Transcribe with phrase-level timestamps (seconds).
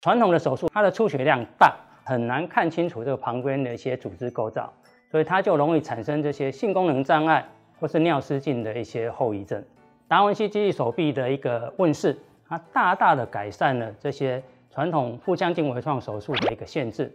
[0.00, 4.72] 传统的手术，它的出血量大，很难看清楚这个旁边的一些组织构造，
[5.10, 7.44] 所以它就容易产生这些性功能障碍
[7.80, 9.60] 或是尿失禁的一些后遗症。
[10.06, 12.16] 达文西机器手臂的一个问世，
[12.48, 14.40] 它大大的改善了这些
[14.70, 17.12] 传统腹腔镜微创手术的一个限制。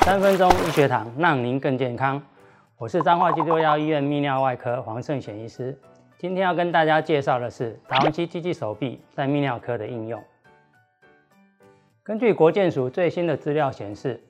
[0.00, 2.20] 三分钟医学堂，让您更健康。
[2.76, 5.78] 我是彰化基督教医院泌尿外科黄胜贤医师。
[6.22, 10.22] 今天要跟大家介绍的是达文西机器手臂在泌尿科的应用。
[12.04, 14.22] 根据国健署最新的资料显示，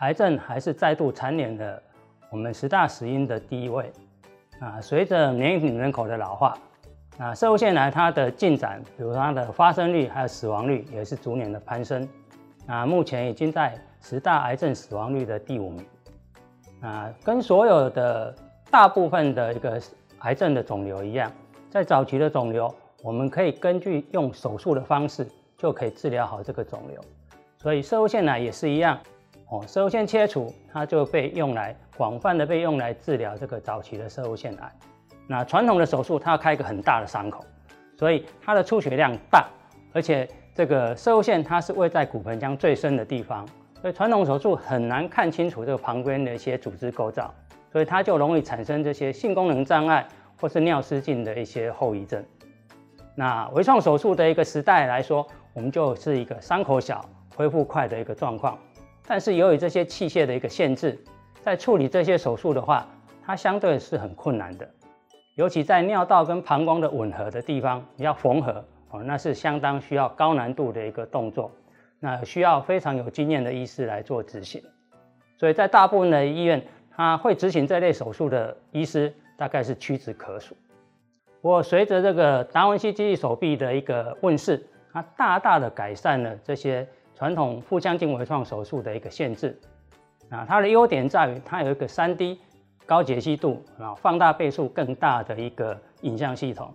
[0.00, 1.82] 癌症还是再度蝉联了
[2.30, 3.92] 我们十大死因的第一位。
[4.60, 6.56] 啊，随着年龄人口的老化，
[7.18, 12.08] 啊，摄护腺癌它的进展，比如它的发生率还有死亡率也是逐年的攀升。
[12.66, 15.86] 啊，目前已经在十大癌症死亡率的第五名。
[16.80, 18.34] 啊，跟所有的
[18.70, 19.78] 大部分的一个。
[20.26, 21.30] 癌症的肿瘤一样，
[21.70, 25.24] 在早期的肿瘤，我们可以根据用手术的方式
[25.56, 27.00] 就可以治疗好这个肿瘤。
[27.62, 28.98] 所以，摄护腺癌也是一样，
[29.48, 34.72] 哦，摄护腺切除它就被用来广泛的被用来治疗这个早期的摄护腺癌。
[35.28, 37.44] 那传统的手术，它要开一个很大的伤口，
[37.96, 39.46] 所以它的出血量大，
[39.92, 43.46] 而且这个摄护腺它是位在骨盆腔最深的地方，
[43.80, 47.32] 所以传统手术很难看清楚这个旁边的一些组织构造。
[47.76, 50.08] 所以它就容易产生这些性功能障碍
[50.40, 52.24] 或是尿失禁的一些后遗症。
[53.14, 58.58] 那微创手术的一个时代来说，我们就是一个伤口小、恢复快的一个状况。
[59.06, 60.98] 但是由于这些器械的一个限制，
[61.42, 62.88] 在处理这些手术的话，
[63.22, 64.66] 它相对是很困难的。
[65.34, 71.50] 尤其在尿道跟膀胱的吻合的地方，要缝合哦，那是相当需要高难度的一个动作。
[72.00, 74.62] 那需要非常有经验的医师来做执行。
[75.38, 76.66] 所以在大部分的医院，
[76.96, 80.56] 他会执行这类手术的医师大概是屈指可数。
[81.42, 89.60] 我，随着这个达文西机器手臂的一个问世，它大大的改善了这些传统腹腔镜微创手术的一个限制。
[90.30, 92.38] 啊，它的优点在于它有一个 3D
[92.86, 96.74] 高解析度，然后放大倍数更大的一个影像系统，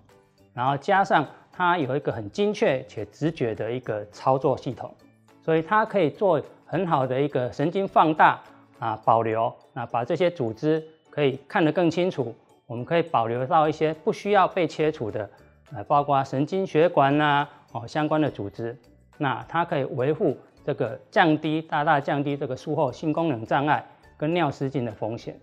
[0.53, 4.93] 然后加上它有一个很精确且直觉的一个操作系统，
[5.41, 8.39] 所以它可以做很好的一个神经放大。
[8.81, 12.33] 啊，保留，那把这些组织可以看得更清楚。
[12.65, 15.29] 我们可以保留到一些不需要被切除的，
[15.71, 18.75] 呃，包括神经血管呐、哦，相关的组织。
[19.19, 23.85] 那它可以维护这个降低，大大降低这个术后性功能障碍
[24.17, 25.39] 跟尿失禁的风险。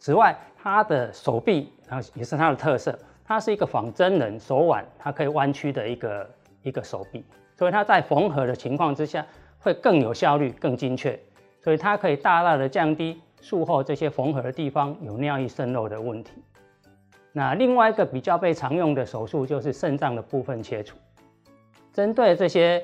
[0.00, 6.30] 此外，它的手臂啊也是它的特色，它是一个仿真人手腕，它可以弯曲的一个
[6.64, 7.24] 一个手臂，
[7.56, 9.24] 所以它在缝合的情况之下
[9.60, 11.16] 会更有效率、更精确。
[11.68, 16.32] 所以它可以大大的降低术后这些缝合的地方有尿液渗漏的问题。
[17.30, 20.96] 那另外一个比较被常用的手术就是肾脏的部分切除。
[21.92, 22.82] 针对这些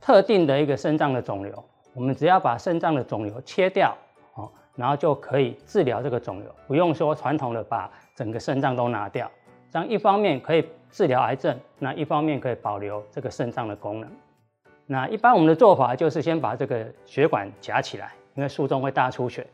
[0.00, 3.94] 特定的一个肾脏的肿瘤，我们只要把肾脏的肿瘤切掉，
[4.32, 9.30] 哦，然后就可以治疗这个肿瘤，不用说传统的把整个肾脏都拿掉。
[9.70, 14.10] 这样一方面可以治疗癌症，那一方面可以保留这个肾脏的功能。
[14.86, 19.46] 那一般我们的做法就是先把这个血管夹起来，因为术中会大出血，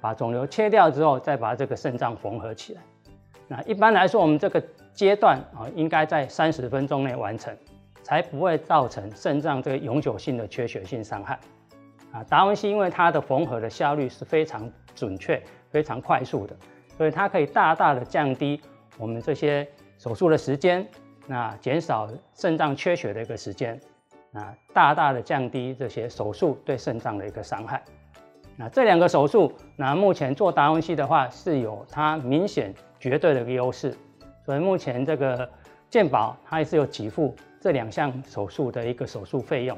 [0.00, 2.82] 把肿瘤切掉之后，再把这个肾脏缝合起来。
[3.48, 7.56] 那一般来说，我们这个阶段啊，应该在三十分钟内完成，
[8.02, 11.38] 才不会造成肾脏这个永久性的缺血性伤害。
[12.12, 16.56] 啊，达文西因为它的缝合的效率是非常准确、非常快速的，
[16.96, 18.60] 所以它可以大大的降低
[18.98, 19.66] 我们这些
[19.98, 20.86] 手术的时间，
[21.26, 23.80] 那减少肾脏缺血的一个时间。
[24.32, 27.82] 啊，大大的降低这些手术对肾脏的一个伤害。
[28.58, 33.94] 那这两个手术，那目前做达文西的话是有它明显绝对的一个优势，
[34.44, 35.48] 所以目前这个
[35.90, 39.76] 健保它也是有给付这两项手术的一个手术费用。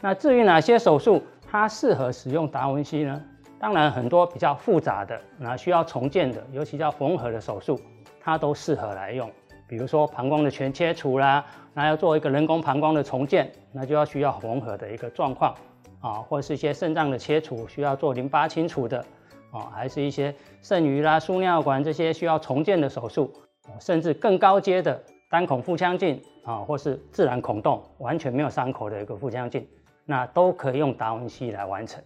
[0.00, 3.22] 那至于哪些手术它适合使用达文西呢？
[3.58, 7.78] 当然很多比较复杂的，那需要重建的，尤其叫缝合的手术，
[8.18, 9.30] 它都适合来用。
[9.68, 15.54] 比如说膀胱的全切除啦，那要做一个人工膀胱的重建，那就要需要缝合的一个状况
[16.00, 19.04] 啊，或是一些肾脏的切除需要做淋巴清除的
[19.50, 23.32] 啊，还是一些肾盂啦、输尿管这些需要重建的手术，
[23.80, 29.66] 甚至更高阶的单孔腹腔镜啊，或是自然孔洞完全没有伤口的一个腹腔镜，
[30.04, 32.02] 那都可以用达文西来完成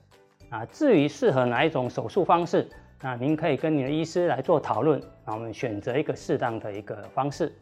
[0.50, 0.64] 啊。
[0.66, 2.68] 至于适合哪一种手术方式？
[3.02, 7.54] 那您可以跟你的医师来做讨论，那我们选择一个适当的一个方式，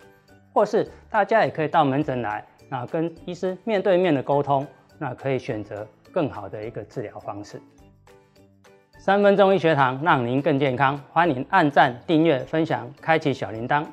[0.52, 4.64] 或是大家也可以到门诊来，那跟医师面对面的沟通，
[4.99, 7.61] 那可以选择更好的一个治疗方式。
[8.99, 13.85] 三分钟医学堂让您更健康，欢迎按赞、订阅、分享、开启小铃铛。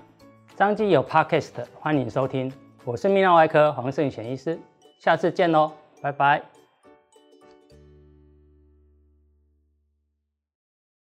[0.56, 2.51] 张基有 Podcast，欢迎收听。
[2.83, 4.60] 我是泌尿外科黄胜贤医师，
[5.00, 5.71] 下次见喽，
[6.01, 6.59] 拜拜。